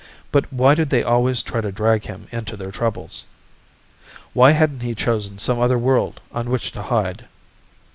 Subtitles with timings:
[0.31, 3.25] But why did they always try to drag him into their troubles?
[4.33, 7.25] Why hadn't he chosen some other world on which to hide?